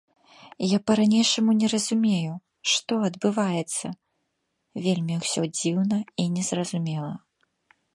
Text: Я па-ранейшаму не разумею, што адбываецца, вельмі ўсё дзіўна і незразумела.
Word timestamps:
Я 0.67 0.77
па-ранейшаму 0.91 1.55
не 1.59 1.67
разумею, 1.73 2.33
што 2.73 2.93
адбываецца, 3.11 3.87
вельмі 4.87 5.23
ўсё 5.23 5.41
дзіўна 5.57 6.05
і 6.25 6.31
незразумела. 6.41 7.13